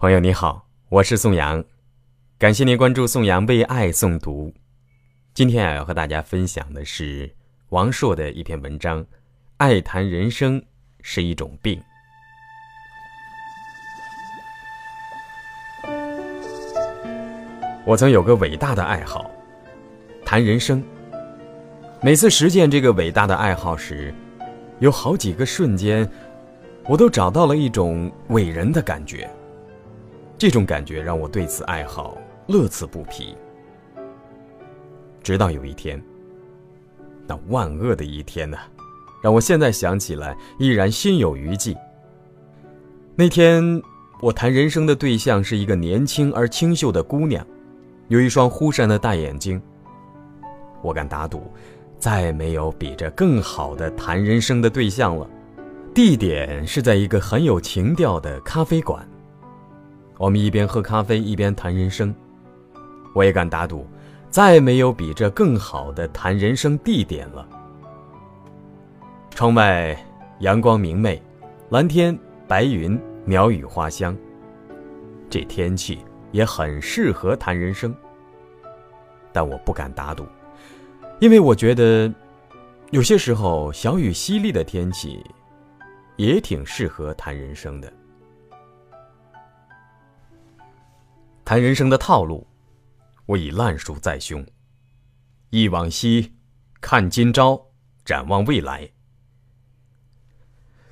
[0.00, 1.62] 朋友你好，我是宋阳，
[2.38, 4.50] 感谢您关注宋阳为爱诵读。
[5.34, 7.30] 今天啊，要和大家分享的是
[7.68, 9.04] 王朔的一篇文章，
[9.58, 10.64] 《爱谈人生
[11.02, 11.78] 是一种病》。
[17.84, 19.30] 我曾有个伟大的爱好，
[20.24, 20.82] 谈人生。
[22.00, 24.14] 每次实践这个伟大的爱好时，
[24.78, 26.10] 有好几个瞬间，
[26.88, 29.30] 我都找到了一种伟人的感觉。
[30.40, 33.36] 这种感觉让我对此爱好乐此不疲。
[35.22, 36.02] 直到有一天，
[37.26, 38.56] 那万恶的一天呢，
[39.22, 41.76] 让我现在想起来依然心有余悸。
[43.14, 43.82] 那天，
[44.22, 47.46] 我谈人生的对象是一个年轻而清秀的姑娘，
[48.08, 49.60] 有一双忽闪的大眼睛。
[50.80, 51.52] 我敢打赌。
[51.98, 55.28] 再没有比这更好的谈人生的对象了。
[55.92, 59.06] 地点是在一个很有情调的咖啡馆。
[60.20, 62.14] 我们一边喝咖啡一边谈人生。
[63.14, 63.86] 我也敢打赌，
[64.28, 67.48] 再没有比这更好的谈人生地点了。
[69.30, 69.96] 窗外
[70.40, 71.20] 阳光明媚，
[71.70, 74.14] 蓝天白云，鸟语花香。
[75.30, 76.00] 这天气
[76.32, 77.96] 也很适合谈人生。
[79.32, 80.26] 但我不敢打赌。
[81.18, 82.12] 因为我觉得，
[82.90, 85.24] 有些时候小雨淅沥的天气，
[86.16, 87.90] 也挺适合谈人生的。
[91.50, 92.46] 谈人生的套路，
[93.26, 94.46] 我已烂熟在胸。
[95.48, 96.36] 忆往昔，
[96.80, 97.72] 看今朝，
[98.04, 98.92] 展望未来。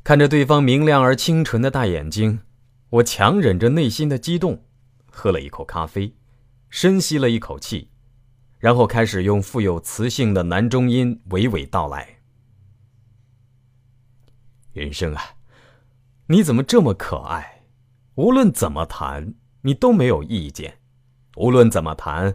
[0.03, 2.41] 看着对方明亮而清纯的大眼睛，
[2.91, 4.65] 我强忍着内心的激动，
[5.09, 6.17] 喝了一口咖啡，
[6.69, 7.93] 深吸了一口气。
[8.59, 12.19] 然后开始用富有磁性的男中音娓娓道来
[14.75, 15.23] ：“人生啊，
[16.27, 17.63] 你怎么这么可爱？
[18.17, 19.35] 无论怎么谈，
[19.69, 20.71] 你都没有意见；
[21.37, 22.35] 无论怎么谈，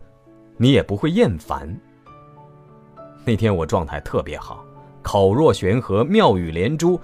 [0.56, 1.68] 你也不会厌烦。
[3.26, 4.64] 那天我状态特别好，
[5.02, 7.02] 口若悬河，妙语连珠，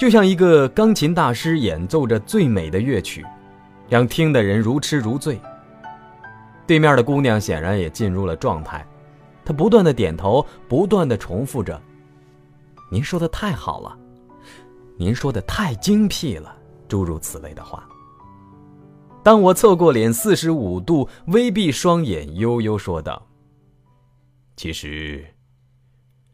[0.00, 3.22] 就像一个钢琴大师演奏着最美的乐曲，
[3.90, 5.38] 让听的人如痴如醉。”
[6.66, 8.82] 对面的姑娘显然也进入了状态，
[9.44, 11.78] 她不断的点头，不断的重复着
[12.90, 13.98] ：“您说的太好了，
[14.96, 16.56] 您说的太精辟了。”
[16.88, 17.86] 诸如此类的话。
[19.22, 23.28] 当我侧过脸四十五度，微闭双眼，悠悠说道
[24.56, 25.24] ：“其实，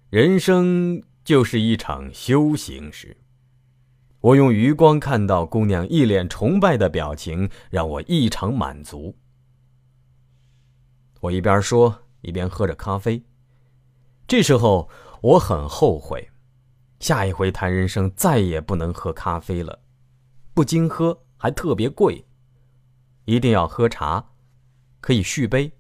[0.09, 3.15] 人生就是一场修行时。”
[4.21, 9.15] 我用余光看到姑娘一脸崇拜的表情，让我异常满足。
[11.21, 13.23] 我一边说一边喝着咖啡。
[14.27, 14.89] 这时候
[15.21, 16.29] 我很后悔，
[17.01, 19.79] 下一回谈人生再也不能喝咖啡了，
[20.55, 22.25] 不经喝还特别贵，
[23.29, 24.31] 一定要喝茶，
[25.03, 25.73] 可以续杯。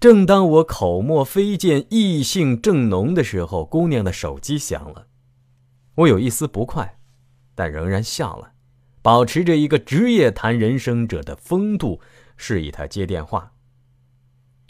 [0.00, 5.06] 正当我口沫飞溅、意兴正浓的时候，姑娘的手机响了，
[5.94, 6.98] 我有一丝不快，
[7.54, 8.54] 但仍然笑了，
[9.02, 12.00] 保持着一个职业谈人生者的风度，
[12.36, 13.52] 示意她接电话。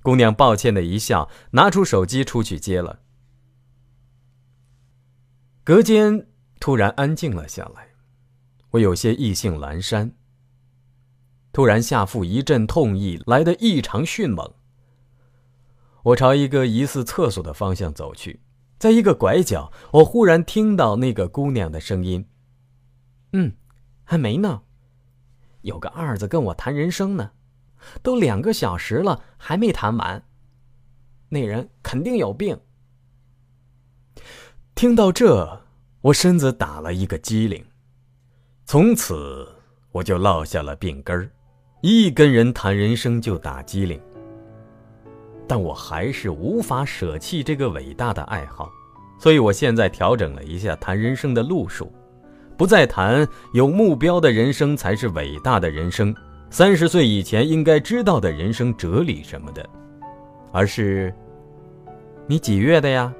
[0.03, 3.01] 姑娘抱歉的一笑，拿出手机出去接了。
[5.65, 6.29] 隔间
[6.61, 7.89] 突然安静了下来，
[8.73, 10.13] 我有些意兴阑珊。
[11.53, 14.53] 突然下腹一阵痛意，来得异常迅猛。
[16.03, 18.41] 我朝一个疑似厕所的方向走去，
[18.79, 22.25] 在一个拐角，我忽然听到那个姑娘的声音
[23.33, 23.53] ：“嗯，
[24.05, 24.63] 还没呢，
[25.63, 27.33] 有个二子跟我谈人生呢。”
[28.03, 30.21] 都两个小时了，还没谈完。
[31.29, 32.59] 那人肯定有病。
[34.75, 35.63] 听到这，
[36.01, 37.65] 我身子打了一个激灵，
[38.65, 39.49] 从此
[39.93, 41.31] 我就落下了病根儿，
[41.81, 44.01] 一跟人谈人生就打机灵。
[45.47, 48.69] 但我还是无法舍弃这个伟大的爱好，
[49.19, 51.91] 所以我现在调整了一下谈人生的路数，
[52.57, 56.15] 不再谈有目标的人生才是伟大的人生。
[56.51, 59.69] 三十岁以前应该知道的人生哲理什么的，
[60.51, 61.15] 而是，
[62.27, 63.13] 你几月的呀？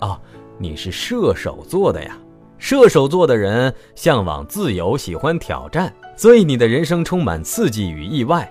[0.00, 0.20] 哦，
[0.58, 2.18] 你是射手座的呀。
[2.58, 8.50] 射手座的人向往自由，喜欢挑战，所以你的人生充满刺激与意外。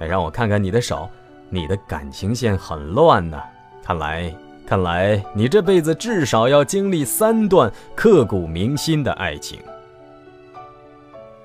[0.00, 1.08] 再让我看看你的手，
[1.50, 3.40] 你的感情线很乱呢。
[3.84, 4.34] 看来，
[4.66, 9.60] 看来你这辈子至少要经历三段刻骨铭心的爱情。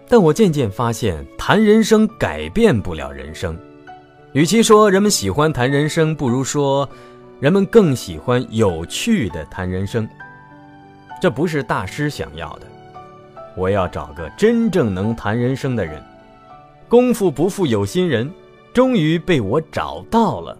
[0.07, 3.57] 但我渐渐发现，谈人生改变不了人生。
[4.31, 6.87] 与其说人们喜欢谈人生，不如说，
[7.39, 10.07] 人们更喜欢有趣的谈人生。
[11.21, 12.67] 这不是大师想要的。
[13.57, 16.01] 我要找个真正能谈人生的人。
[16.87, 18.31] 功夫不负有心人，
[18.71, 20.55] 终于被我找到了。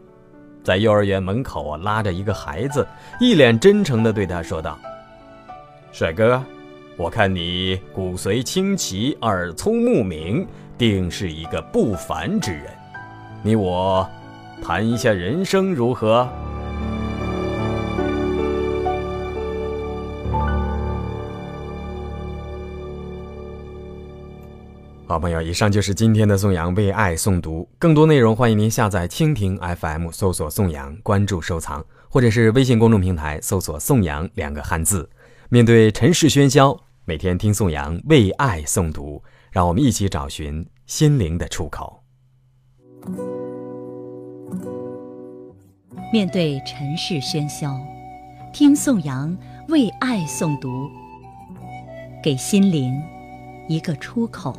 [0.64, 2.86] 在幼儿园门口啊，拉着一个孩子，
[3.22, 4.78] 一脸真诚地对他说道
[5.94, 6.44] ：“帅哥，
[6.98, 10.46] 我看你骨髓清奇，耳聪目明，
[10.78, 12.64] 定是一个不凡之人。
[13.44, 14.06] 你我
[14.62, 16.28] 谈一下人生如何？”
[25.10, 27.66] 好朋友，以上就是今天的宋阳为爱诵读。
[27.80, 35.10] 更多内容，欢迎您下载蜻蜓 FM，搜索宋阳，关注收藏，或者是微信公众平台搜索“宋阳”两个汉字。
[35.48, 42.04] 面对尘世喧嚣，每天听宋阳为爱诵读，让我们一起找寻心灵的出口。
[46.12, 47.80] 面对尘世喧嚣，
[48.52, 49.34] 听宋阳
[49.70, 50.90] 为爱诵读，
[52.22, 53.02] 给心灵
[53.70, 54.54] 一个出口。